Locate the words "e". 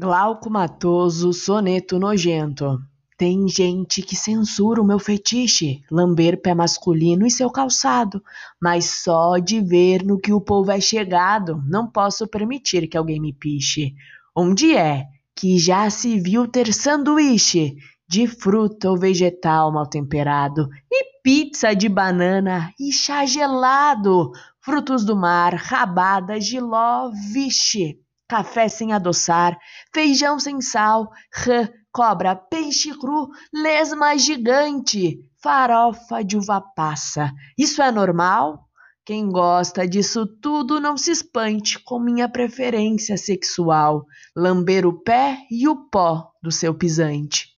7.26-7.30, 20.90-21.20, 22.80-22.90, 45.50-45.66